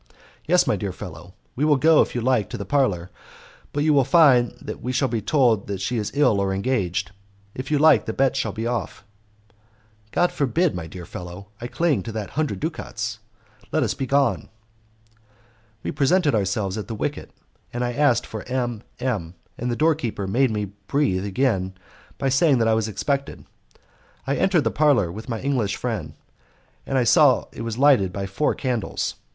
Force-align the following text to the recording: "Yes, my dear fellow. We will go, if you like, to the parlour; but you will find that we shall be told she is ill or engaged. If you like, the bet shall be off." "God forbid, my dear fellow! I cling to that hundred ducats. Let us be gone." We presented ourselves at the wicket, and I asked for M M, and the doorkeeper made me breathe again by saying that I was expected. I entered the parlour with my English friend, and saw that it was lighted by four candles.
"Yes, 0.47 0.65
my 0.65 0.75
dear 0.75 0.91
fellow. 0.91 1.35
We 1.55 1.63
will 1.63 1.75
go, 1.77 2.01
if 2.01 2.15
you 2.15 2.21
like, 2.21 2.49
to 2.49 2.57
the 2.57 2.65
parlour; 2.65 3.11
but 3.71 3.83
you 3.83 3.93
will 3.93 4.03
find 4.03 4.51
that 4.59 4.81
we 4.81 4.91
shall 4.91 5.07
be 5.07 5.21
told 5.21 5.79
she 5.79 5.99
is 5.99 6.09
ill 6.15 6.39
or 6.39 6.51
engaged. 6.55 7.11
If 7.53 7.69
you 7.69 7.77
like, 7.77 8.07
the 8.07 8.11
bet 8.13 8.35
shall 8.35 8.51
be 8.51 8.65
off." 8.65 9.05
"God 10.09 10.31
forbid, 10.31 10.73
my 10.73 10.87
dear 10.87 11.05
fellow! 11.05 11.49
I 11.61 11.67
cling 11.67 12.01
to 12.01 12.11
that 12.13 12.31
hundred 12.31 12.59
ducats. 12.59 13.19
Let 13.71 13.83
us 13.83 13.93
be 13.93 14.07
gone." 14.07 14.49
We 15.83 15.91
presented 15.91 16.33
ourselves 16.33 16.79
at 16.79 16.87
the 16.87 16.95
wicket, 16.95 17.29
and 17.71 17.85
I 17.85 17.93
asked 17.93 18.25
for 18.25 18.41
M 18.49 18.81
M, 18.99 19.35
and 19.55 19.69
the 19.69 19.75
doorkeeper 19.75 20.25
made 20.25 20.49
me 20.49 20.71
breathe 20.87 21.25
again 21.25 21.75
by 22.17 22.29
saying 22.29 22.57
that 22.57 22.67
I 22.67 22.73
was 22.73 22.87
expected. 22.87 23.45
I 24.25 24.35
entered 24.35 24.63
the 24.63 24.71
parlour 24.71 25.11
with 25.11 25.29
my 25.29 25.39
English 25.41 25.75
friend, 25.75 26.15
and 26.87 27.07
saw 27.07 27.41
that 27.51 27.59
it 27.59 27.61
was 27.61 27.77
lighted 27.77 28.11
by 28.11 28.25
four 28.25 28.55
candles. 28.55 29.13